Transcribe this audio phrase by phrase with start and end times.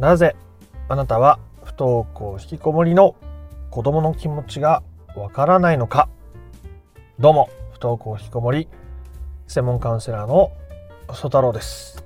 [0.00, 0.34] なぜ
[0.88, 3.16] あなたは不登校引きこもりの
[3.70, 4.82] 子供の気持ちが
[5.14, 6.08] わからないのか。
[7.18, 8.66] どうも不登校引きこもり
[9.46, 10.52] 専門カウンセラーの
[11.08, 12.02] 曽太郎です、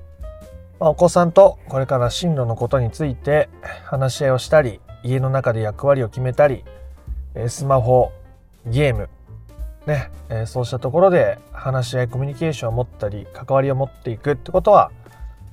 [0.81, 3.49] まあ、お子さんとこれから進路のことについて
[3.85, 6.65] 話し合いをしたり家の中で役割を決めたり
[7.37, 8.11] えスマホ
[8.67, 9.09] ゲーム
[9.87, 14.91] ね、えーそうしたところで話し合いコミュニケーションを持ったり関わりを持っていくってことは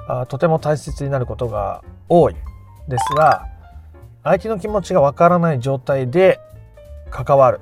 [0.08, 1.84] あとても大切になることが
[2.14, 2.36] 多い
[2.90, 3.48] ですが
[4.22, 6.42] 相手の気持ちがわからない状態で
[7.10, 7.62] 関わる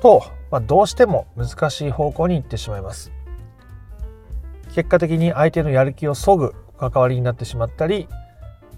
[0.00, 3.12] と、まあ、どうしても難しい方向に行ってしまいます
[4.74, 8.08] 結果的に相手のやる気をそぐ関わりになってしまったり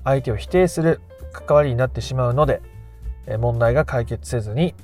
[0.04, 1.00] 相手を否定する
[1.32, 2.60] 関わりになってしまうので
[3.38, 4.74] 問題が解決せずに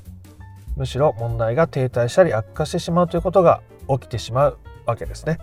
[0.76, 5.38] むしろ問題が停滞したり悪化してしまうということが起きてしまうわけですね。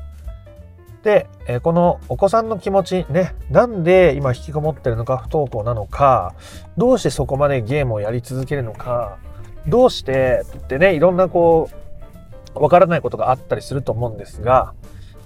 [1.07, 6.35] で、えこのお子さんの気持ちね、なんで今引きこもってるのか不登校なのか、
[6.75, 9.17] どうしてそこまでゲームをやり続けるのか、
[9.67, 11.69] どうしてってね、いろんなこ
[12.53, 14.73] う、わからないことがあったりすると思うんですが、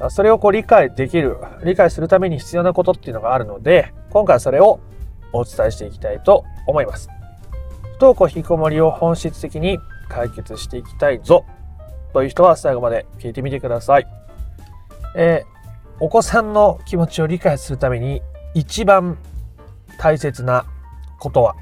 [0.09, 4.79] それをこう理解できる、理解するために必要なことっていうのがあるので、今回はそれを
[5.33, 7.09] お伝えしていきたいと思います。
[7.97, 11.43] 不登校引きこもりを本質的に解決していきたいぞ
[12.13, 14.05] という人は最後まで聞いてみてください。
[15.15, 15.50] えー
[16.03, 18.23] お子さんの気持ちを理解するために
[18.55, 19.19] 一番
[19.99, 20.65] 大切な
[21.19, 21.55] ことは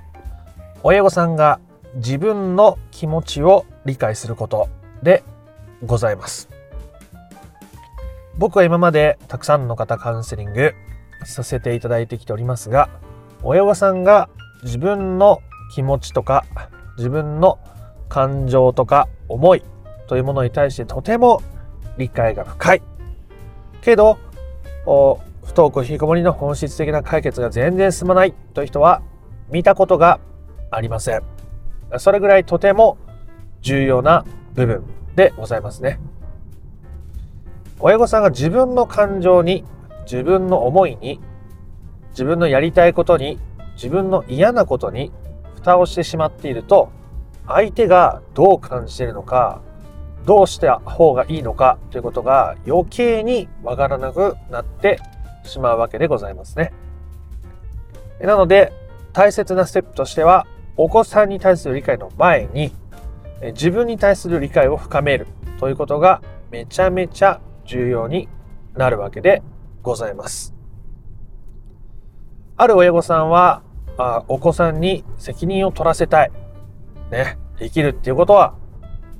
[0.82, 1.60] 親御さんが
[1.96, 4.70] 自分の気持ちを理解すること
[5.04, 5.26] で
[5.86, 6.48] ございます。
[8.38, 10.74] 僕は今までたくさんの方カウンセリング
[11.26, 12.90] させていただいてきておりますが
[13.44, 14.30] 親御さんが
[14.64, 15.42] 自分の
[15.76, 16.46] 気持ちとか
[16.98, 17.60] 自分の
[18.08, 19.64] 感情とか思い
[20.08, 21.44] というものに対してとても
[21.98, 22.82] 理解が深い
[23.82, 24.18] けど
[24.90, 29.04] 不登校引きこもりの本質的な解決が全然進まないという人は
[29.52, 30.20] 見たことが
[30.72, 31.22] ありません。
[31.98, 32.98] それぐらいとても
[33.62, 34.84] 重要な部分
[35.16, 36.00] でございますね。
[37.80, 39.64] 親御さんが自分の感情に
[40.04, 41.20] 自分の思いに
[42.12, 43.40] 自分のやりたいことに
[43.76, 45.12] 自分の嫌なことに
[45.56, 46.90] 蓋をしてしまっていると
[47.48, 49.62] 相手がどう感じているのか
[50.30, 55.00] どうした方がいいのかということが余計にわからなくなって
[55.44, 56.72] しまうわけでございますね。
[58.22, 58.72] なので
[59.12, 60.46] 大切なステップとしては
[60.78, 62.72] お子さんに対する理解の前に
[63.54, 65.26] 自分に対する理解を深める
[65.60, 68.30] ということがめちゃめちゃ重要に
[68.76, 69.42] なるわけで
[69.82, 70.54] ございます。
[72.56, 73.64] ある親御さんは
[73.98, 76.32] あお子さんに責任を取らせたい。
[77.10, 77.40] ね。
[77.58, 78.54] 生きるっていうことは、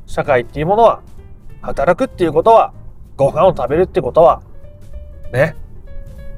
[0.10, 1.02] 社会っていうものは、
[1.62, 2.74] 働くっていうことは、
[3.16, 4.42] ご飯を食べるってことは、
[5.32, 5.56] ね。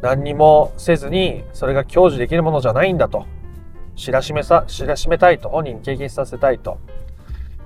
[0.01, 3.25] 何にもせずに、それが享受できるものじゃないんだと。
[3.95, 5.47] 知らしめさ、知らしめたいと。
[5.47, 6.79] 本人に経験させたいと。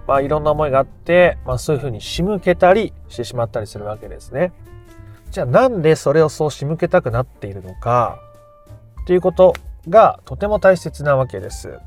[0.05, 4.53] まあ、いろんな思いがあって、まあ、そういうふうに仕向けたりしてしまったりするわけですね。
[5.31, 8.19] じゃあ、なんでそれをそう仕向けたくなっているのか、
[9.01, 9.55] っていうこと
[9.89, 11.79] がとても大切なわけです。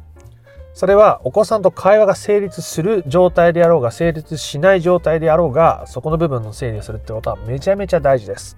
[0.79, 8.57] それはお子さんと会話が成立する状態であろうが成立しない状態であろうがそこの部分の整理をするってことはめちゃめちゃ大事です。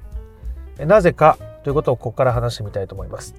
[0.79, 3.35] えなぜかということをここから話してみたいと思います。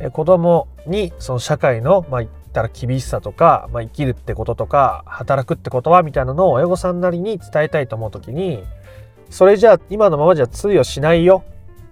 [0.00, 8.64] え子供にその社会のまあ言ったら厳しさとか、まあ、生きるってこととか働くってことはみたいなのを親御さんなりに伝えたいと思うときに
[9.28, 11.44] それじゃあ今のままじゃ通用しないよ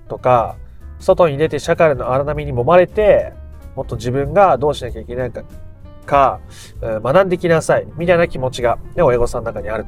[0.09, 0.57] とか
[0.99, 3.35] 外に出て社会の荒波に揉まれて
[3.77, 5.43] もっと自分がどうしなきゃいけないか
[6.11, 6.41] か
[6.83, 9.85] 学んできなさいみたいな気持ちが、ね、親御さんの中にある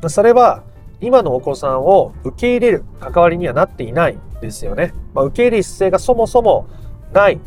[0.00, 0.10] と。
[0.10, 0.62] それは
[1.00, 4.92] 今のお子さんを受け入れる関わりにはなっていないですよね。
[5.14, 6.66] まあ、受け入れる姿勢がそもそも
[7.12, 7.40] ない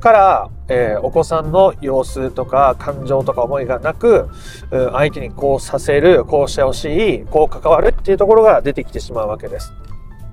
[0.00, 4.28] から、えーお子さんの様子とか感情とか思いがなく、
[4.70, 6.84] うん相手にこうさせる、こうしてほし
[7.20, 9.72] い、こう関わるっていうところが出てきてしまうわけです。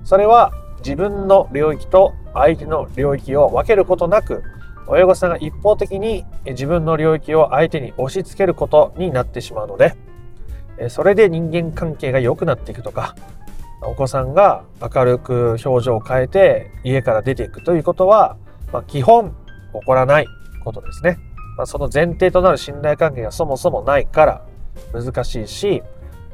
[0.04, 4.42] それは自分の領域と相手の領域を分けることなく、
[4.90, 9.94] 親御さんが一方的に自分の領域を相手に押し付けることになってしまうので、
[10.88, 13.14] それで人間関係が良くなっていくとか、
[13.82, 18.36] お子さんが明るく表情を変えて家から出ていくということは、
[18.72, 19.34] まあ、基本
[19.72, 20.26] 起こらない
[20.64, 21.18] ことですね。
[21.56, 24.46] まあ、その前提となる信頼関係がそもそもないから
[24.92, 25.82] 難しいし、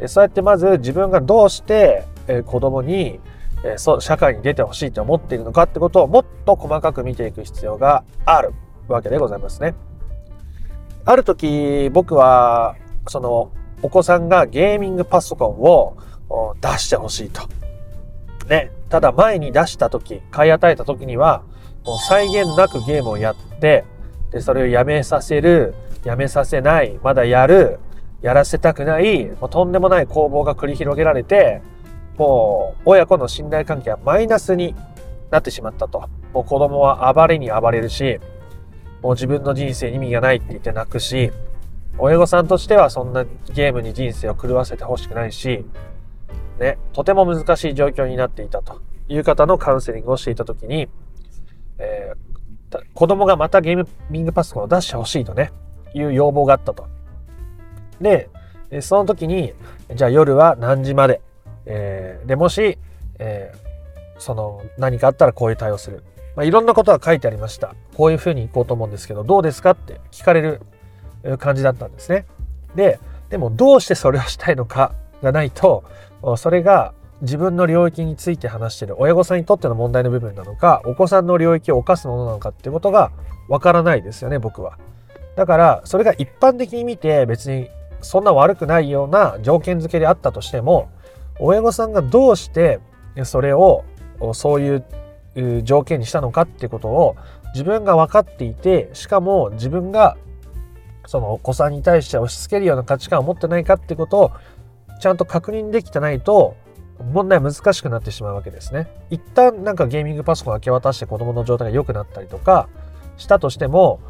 [0.07, 3.21] そうやってまず自分がどうして、え子供に、
[3.65, 8.53] えーそう社会に出てほしいと思っているのかってことをもっと細かく見ていく必要がある
[8.89, 9.75] わけでございますね。
[11.05, 12.77] ある時僕は
[13.09, 15.97] そのお子さんがゲーミングパソコンを
[16.61, 17.43] 出してほしいと。
[18.49, 18.73] ね。
[18.89, 21.43] ただ前に出した時、買い与えた時には、
[21.85, 23.85] もう際限なくゲームをやって、
[24.31, 25.75] で、それをやめさせる、
[26.05, 27.79] やめさせない、まだやる、
[28.23, 31.63] やらせたくない、もうとんでもない攻防が繰り広げられて、
[32.19, 34.75] もう親子の信頼関係はマイナスに
[35.31, 36.09] なってしまったと。
[36.33, 38.21] もう子供は暴れに暴れるし、
[39.03, 41.33] もう自分の人生に意味がないって言って泣くし、
[41.99, 43.25] 親御さんとしてはそんな
[43.55, 45.65] ゲームに人生を狂わせてほしくないし、
[46.59, 50.89] ね、とても難しい状況になっていたという方のカウンセリングをしていたときに、
[51.79, 55.53] えー、子供がまたゲーミングパソコンを出してほしいとね、
[55.95, 56.87] いう要望があったと。
[58.01, 58.29] で、
[58.81, 59.53] その時に、
[59.95, 61.21] じゃあ夜は何時まで、
[61.67, 62.79] えー、で、もし、
[63.19, 66.03] えー、その何かあったらこういう対応する。
[66.37, 67.75] まあ、いろんなことが書いてありました。
[67.95, 70.61] こういうふうに行こうと思うんですけど、どうですかって聞かれる
[71.39, 72.27] 感じだったんですね。
[72.75, 72.99] で、
[73.31, 74.93] でもどうしてそれをしたいのか
[75.23, 75.85] がないと、
[76.37, 76.93] それが
[77.23, 83.11] 自分の領域について話している親御さんにとっての問題の部分なのか、お子さんの領域を犯すものなのかっていうことが
[83.49, 84.79] わからないですよね、僕は。
[85.37, 87.71] だから、それが一般的に見て別に
[88.03, 90.91] そんな悪くないような条件付けであったとしても、
[91.39, 92.81] 親御さんがどうして
[93.25, 93.85] それを
[94.33, 97.17] そういう条件にしたのかっていうことを
[97.55, 100.17] 自分が分かっていて、しかも自分が
[101.07, 104.33] そのお子さんに対して押し付けるような価値観を持ってないかってことを
[105.01, 106.57] ちゃんと確認できてないと
[107.13, 108.89] 問題は難しくなってしまうわけですね。
[109.11, 112.69] 一旦なんかゲーミングパソコンを明け渡して子供の状態が良くなったりとか
[113.17, 114.01] したとしても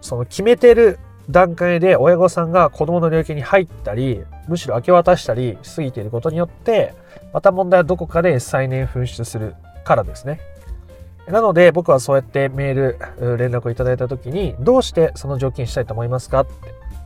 [0.00, 0.98] その決めてる
[1.30, 6.94] 段階で親御さんが子供の領域に入ったりむしろ明け渡したりしすぎていることによって
[7.32, 9.54] また問題はどこかで再燃噴出する
[9.84, 10.40] からですね。
[11.28, 16.52] なので僕はそうやってメール連絡をいただいた時にどうしてその条件したいと思いますかって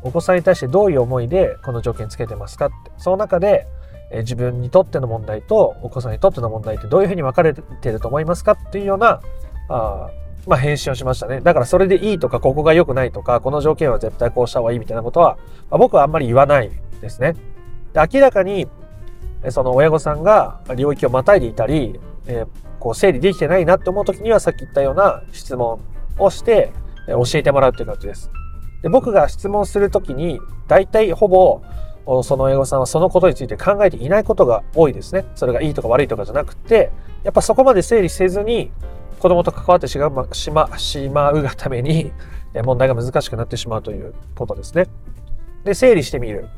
[0.02, 3.66] お子さんに対してどういう思いでこの条件つけてますかってその中で
[4.10, 9.20] 自分にとっての問題とお子さんにとっての問題ってどういうふうに分かれてると思いますかっていうような
[9.68, 10.08] あ
[10.46, 11.40] まあ返信をしましたね。
[11.40, 15.38] だからそれでいいとかここが良くないとかこの条件は絶対こうした方がいいみたいなことは、
[15.70, 16.70] まあ、僕はあんまり言わない
[17.04, 17.34] ですね。
[17.92, 18.66] で明らかに
[19.50, 22.46] その親御さんが領域をまたいでいたり、えー、
[22.80, 25.80] こう整理できてないなって思う時にはさっき言ったような質問
[26.18, 26.72] をして
[27.06, 28.30] え教えてもらうっていう感じです。
[28.82, 31.62] で僕が質問する時に大体ほぼ
[32.22, 35.24] その親御さんはそのことについて考えていないことが多いですね。
[35.34, 36.90] それがいいとか悪いとかじゃなくて、
[37.22, 38.70] やっぱそこまで整理せずに
[39.20, 42.12] 子供と関わってしましましまうがために
[42.62, 44.86] 問題が難しくなってしまうということですね。
[45.64, 46.48] で、整理してみる。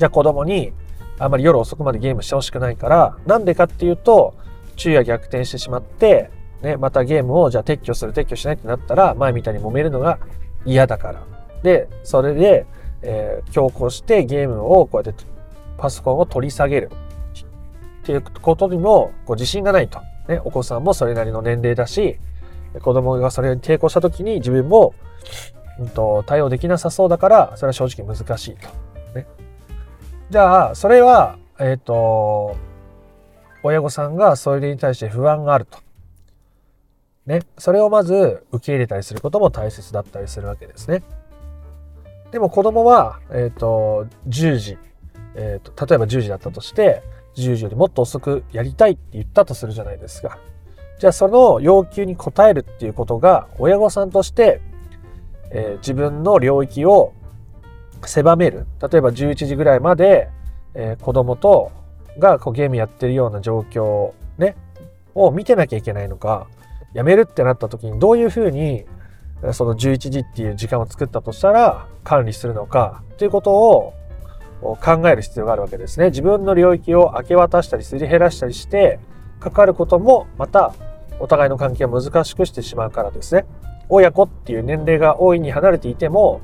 [0.00, 0.72] じゃあ子供に
[1.18, 4.34] あんまり夜遅くまでゲームしてほしくないから、なんでかっていうと、
[4.76, 6.30] 昼夜逆転してしまって、
[6.62, 10.18] ね、またゲームをじゃあ撤去する撤去しないってなったら、前みたいに揉めるのが
[10.64, 11.22] 嫌だから。
[11.62, 12.64] で、それで、
[13.02, 15.22] えー、強行してゲームをこうやって
[15.76, 16.90] パソコンを取り下げる
[18.02, 20.00] っていうことにもこう自信がないと。
[20.28, 22.18] ね、お子さんもそれなりの年齢だし、
[22.80, 24.94] 子供がそれに抵抗した時に自分も、
[25.78, 28.89] うんと、対応できなさそうだから、それは正直難しいと。
[30.30, 32.56] じゃあ、それは、えっ、ー、と、
[33.64, 35.78] 親御さんがそれに対して不安があると。
[37.26, 37.40] ね。
[37.58, 41.02] それをまず受け入れたりすることも大切だったりするわけですね。
[42.30, 44.78] でも子供は、えっ、ー、と、10時、
[45.34, 47.02] えっ、ー、と、例えば10時だったとして、
[47.34, 50.38] 10時よりもっと遅くやりたいって言ったとするじゃないですか。
[51.00, 54.60] じゃあその要求に応えるっていうことが親御さんとして、
[55.50, 57.14] えー、自分の領域を
[58.06, 58.66] 狭める。
[58.80, 60.28] 例えば11時ぐらいまで、
[60.74, 61.72] えー、子供と
[62.18, 64.56] がこうゲームやってるような状況ね、
[65.14, 66.46] を見てなきゃいけないのか、
[66.94, 68.84] やめるってなった時にどういうふうに
[69.52, 73.94] その11時っていう時間を作ったとしたら管理するのかということを
[74.60, 76.06] 考える必要があるわけですね。
[76.06, 78.98] 自分の領域を明け渡したりすり減らしたりして
[79.38, 80.74] かかることもまた
[81.18, 83.46] お互いの関係を難しくしてしまうからですね。
[83.88, 86.40] 親子っていう年齢が大いに離れていても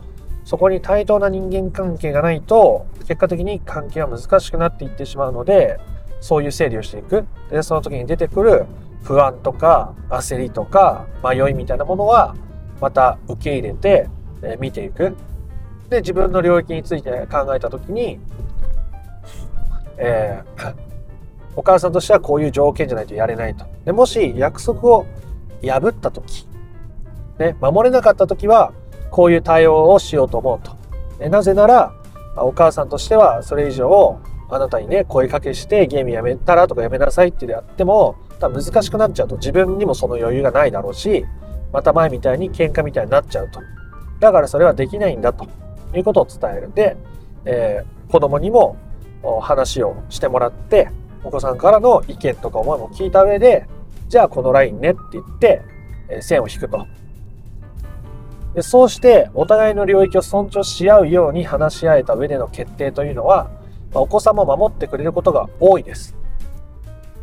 [0.46, 5.78] そこに対等な人間関係がないと結果的に関係は難しくなっていってしまうので
[6.20, 7.26] そういう整理をしていく。
[7.50, 8.64] で、その時に出てくる
[9.02, 12.34] 不安とか焦りとか迷いみたいなものは
[12.80, 14.08] また受け入れて、
[14.42, 15.16] え見ていく。
[15.88, 18.18] で、自分の領域について考えた時に、
[19.98, 20.74] えー、
[21.56, 23.64] お母さんとしてはこういう条件じゃないとやれないと。
[23.84, 25.06] でもし約束を
[25.62, 26.46] 破った時、
[27.38, 28.72] ね、守れなかった時は、
[29.10, 30.72] こういう対応をしようと思うと。
[31.20, 31.92] えなぜなら、
[32.36, 41.24] お母さんとしてはそれ以上あなたにね、声かけしてゲームやめたらとかやめなさいってやっても、多分難しくなっちゃうと自分にもその余裕がないだろうし、
[41.72, 43.60] また前みたいに喧嘩みたいになっちゃうと。
[44.20, 45.46] だからそれはできないんだと
[45.94, 46.72] いうことを伝える。
[46.74, 46.96] で、
[47.44, 48.76] えー、子供にも
[49.40, 50.90] 話をしてもらって、
[51.24, 53.66] お子さんからの意見とか思いも聞いた上で、
[54.08, 55.62] じゃあこのラインねって言って、
[56.08, 56.86] え線を引くと。
[58.56, 63.50] でそうしてお互いの領域を尊重し合うように話し合えた上での決定というのは、
[63.92, 66.16] まあ、お子さんも守ってくれることが多いです。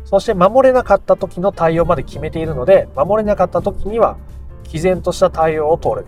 [0.04, 4.16] そして守れなかった時の対応まで決めているので、守れなかった時には、
[4.62, 6.06] 毅然とした対応を取る。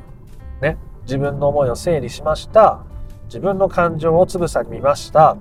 [0.63, 0.77] ね。
[1.03, 2.85] 自分の思いを整理しました。
[3.25, 5.37] 自分の感情をつぶさに見ました。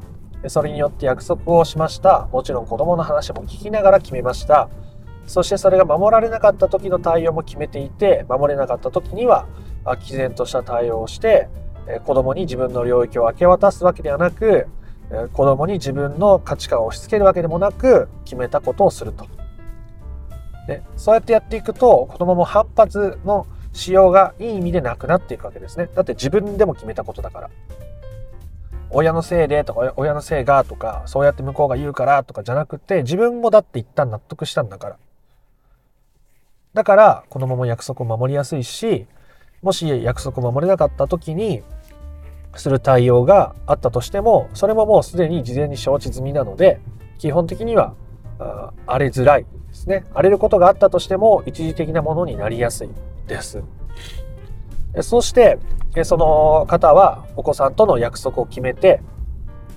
[0.48, 2.28] それによって約束をしました。
[2.32, 4.68] もちろん子供の話も聞きながら決めました。
[5.28, 9.46] そしてそれが守られなかった時の対応も決めていて、守れなかった時には、
[9.86, 11.48] 毅然とした対応をして、
[12.04, 14.68] 子供に自分の領域を明け渡すわけではなく、
[15.34, 19.28] 子供に自分の価値観を押し付けるわけでもなく決めたことをすると。
[20.68, 25.88] でそうやってやっていくと子供も反発のしようがいい意味でなくなっていくわけですね。
[25.94, 27.50] だって自分でも決めたことだから。
[28.90, 34.98] 親のせいでとか親のせいがとかそうやって向こうが言うからとかじゃなくて自分もだって一旦納得したんだから。
[36.74, 39.06] だから子供も約束を守りやすいし
[39.66, 41.64] もし約束を守れなかった時に
[42.56, 46.80] する対応があったとしてもそれももうすでに事前に承知済みなので
[47.18, 47.96] 基本的には
[48.86, 50.06] 荒れづらいですね。
[50.14, 52.90] 荒れることがあったとしても一時的なものになりやすい
[53.26, 53.64] です。
[55.02, 55.58] そして
[56.04, 59.02] その方はお子さんとの約束を決めて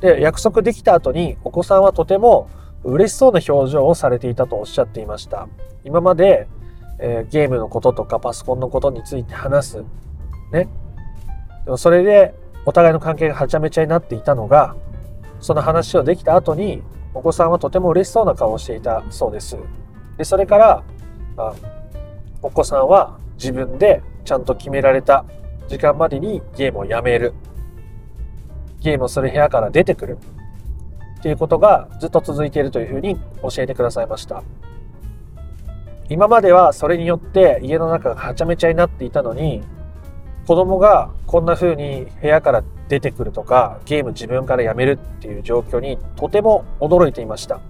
[0.03, 2.51] で約束できた後にお子さんはとても
[2.85, 5.49] 嬉しそうな表情をされていたとおっしゃっていました。
[5.85, 6.47] 今まで、
[6.99, 9.85] えー、ゲームのこととかパソコンのことについて話す。
[10.53, 10.69] ね。
[11.65, 14.75] でもそれでお互いの関係がはちゃめちゃになっていたのが
[15.41, 16.83] その話をできた後に
[17.15, 19.57] お子さんはとても嬉しそうな顔をしていたそうです。
[20.17, 20.83] でそれから
[21.37, 21.55] あ
[22.43, 25.25] お子さんは自分でちゃんと決められた
[25.69, 27.33] 時間までにゲームをやめる。
[28.81, 30.19] ゲームをする部屋から出てくる。
[31.19, 34.43] っていうことがずっと続いているというふうに教えてくださいました。
[36.11, 39.63] 今まではそれによって家の中がはちゃめちゃになっていたのに
[40.47, 47.61] 子供がこんな風に部屋から出てくるとかゲーム自分からやめるっていう状況にとても驚いていました。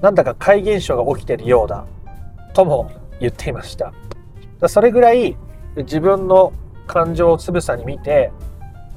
[0.00, 1.84] なんだか怪現象が起きてるようだ
[2.52, 3.92] とも言っていました。
[4.68, 5.36] それぐらい
[5.76, 6.52] 自分の
[6.86, 8.30] 感情をつぶさに見て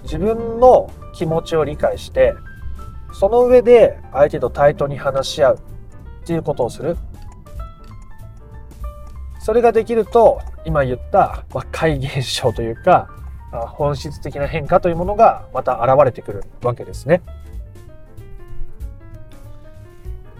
[0.03, 2.35] 自分の気持ちを理解して
[3.13, 5.59] その上で相手と対等に話し合う
[6.23, 6.97] っていうことをする。
[9.47, 13.07] それができると今言った、まあ、怪現象というか
[13.77, 17.21] 本質的な変化というものがまた現れてくるわけですね。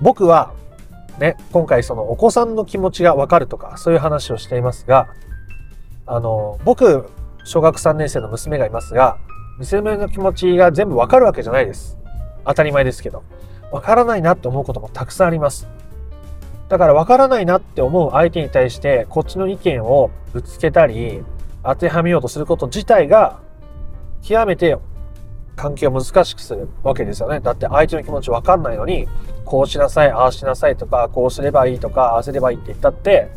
[0.02, 0.54] 僕は
[1.20, 5.08] ね、今回そのお子さんの気持ちがわかるとかそういう話をしていますが、
[6.06, 7.10] あの、僕、
[7.46, 9.20] 小学3年生の娘がいますが、
[9.58, 11.98] 娘の気持ちが全部わかるわけじゃないです。
[12.46, 13.24] 当たり前ですけど。
[13.72, 15.66] わからないなって思うこともたくさんあります。
[16.70, 21.24] だから分からないなって思う相手に対してこっちの意見をぶつけたり
[21.64, 23.40] 当てはめようとすること自体が
[24.22, 24.78] 極めて
[25.56, 27.40] 関係を難しくするわけですよね。
[27.40, 29.08] だって相手の気持ち分かんないのに
[29.44, 33.30] こうしなさい、ああしなさいとかこうすればいいとかああすればいいって言ったって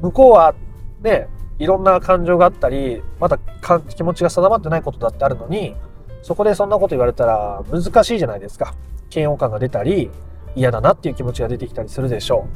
[0.00, 0.54] 向こうは
[1.02, 3.38] ね、いろんな感情があったりまだ
[3.94, 5.74] 気持ちが定まってないことだってあるのに
[6.22, 8.74] そこでそんなこと言われたら難しいじゃないですか。
[9.14, 10.10] 嫌悪感が出たり
[10.58, 12.46] 嫌だなっていう気持ちが出てきたりするでしょ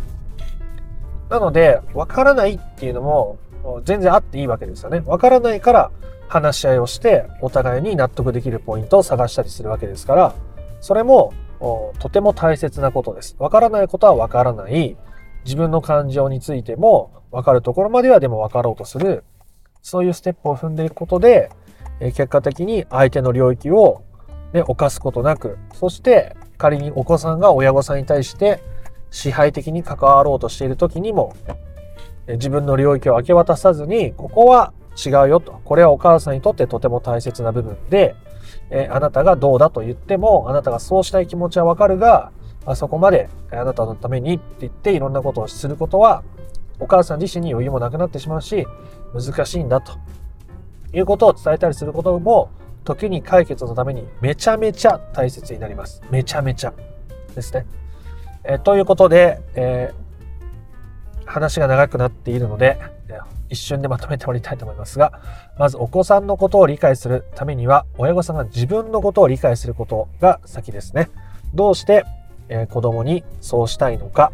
[1.29, 1.33] う。
[1.33, 3.39] なので、わからないっていうのも
[3.85, 5.03] 全然あっていいわけですよね。
[5.07, 5.91] わからないから
[6.29, 10.35] 話し合いをしてお互いに納得できるポイントを探したりするわけですから、
[10.81, 11.33] それも
[11.99, 13.37] とても大切なことです。
[13.39, 14.97] わからないことはわからない。
[15.45, 19.25] 自分の感情についてもわかるところまではでもわかろうとする。
[19.81, 21.51] そういうステップを踏んでいくことで、
[22.01, 24.03] 結果的に相手の領域を、
[24.53, 28.63] ね、犯すことなく、そして仮にお子さんが親御さんに対して
[29.11, 31.35] 支配的に関わろうとしている時にも
[32.29, 34.73] 自分の領域を明け渡さずにここは
[35.05, 35.61] 違うよと。
[35.65, 38.15] これはお母さんにとってとても大切な部分で
[38.71, 42.31] えあなたがどうだと言ってもあなたがそうしたい気持ちはわかるが
[42.65, 46.23] あそこまであなたのためにって言っていろんなことをすることは
[46.79, 48.69] お母さん自身に余裕もなくなってしまうし
[49.13, 49.99] 難しいんだと
[50.93, 52.51] いうことを伝えたりすることも
[52.85, 56.03] 時に解決のためにめちゃめちゃ大切になります。
[56.11, 56.73] めちゃめちゃ
[57.35, 57.67] ですね。
[58.45, 62.79] えということで、えー、話が長くなっているので、
[63.53, 65.13] 一瞬でまとめておりたいと思いますが、
[65.59, 71.11] まずお子さんのことを理解するためには、親御さんが自分のことを理解することが先ですね。
[71.55, 72.05] どうして、
[72.49, 74.33] えー、子供にそうしたいのか、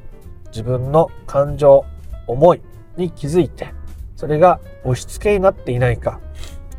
[0.50, 1.84] 自分の感情、
[2.28, 2.62] 思い
[2.96, 3.74] に気づいて、
[4.14, 6.20] それが押し付けになっていないか、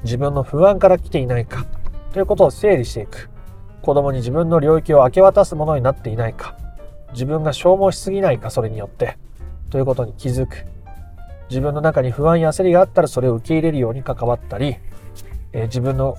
[0.03, 1.65] 自分の不安から来ていないか。
[2.13, 3.29] ということを整理していく。
[3.81, 6.55] 子供に自分の領域を明け渡すものになっていないか。
[7.13, 9.17] 自分が消耗しすぎないかそれによって。
[9.69, 10.65] ということに気づく。
[11.49, 14.77] 自分の中に不安や焦りがあったらそれを受け入れるように関わったり、
[15.51, 16.15] えー、自分の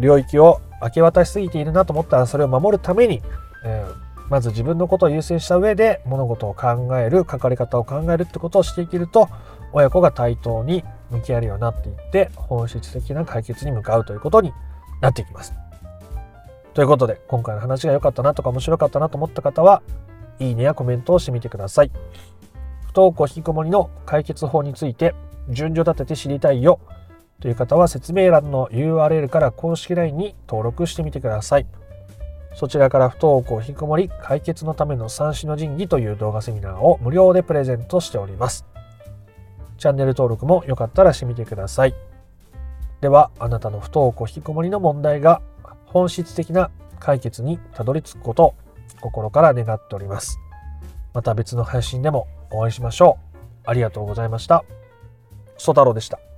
[0.00, 3.22] 領域を明け渡しすぎているなと思ったらそれを守るために、
[3.64, 3.94] えー、
[4.30, 9.28] まず自分のことを優先した上で物事を考える関わり方を考えるってことをしていけると
[9.72, 14.52] 親子が対等に向き合えるようになっていって本質的な解決に向かうということに
[15.00, 15.54] なっていきます。
[16.74, 19.82] ということで今回の話が良かったなとか面白かったなと思った方は
[20.38, 21.90] いいねやコメントをしてみてください。
[22.86, 25.14] 不登校引きこもりの解決法について
[25.48, 26.80] 順序立てて知りたいよ
[27.40, 31.66] という方は説明欄の URL から公式 LINE に登録してみてください。
[32.54, 38.66] そちらから不登校引きこもり解決のための三種の神器という動画セミナーを無料でプレゼントしております。
[39.80, 41.94] チャンネル登録もよかったらしてみてください。
[43.00, 45.40] では、あなたの不登校引きこもりの問題が
[45.86, 48.54] 本質的な解決にたどり着くことを
[49.00, 50.38] 心から願っております。
[51.14, 53.38] また別の配信でもお会いしましょう。
[53.64, 54.64] ありがとうございました。
[55.56, 56.29] ソ太郎でした。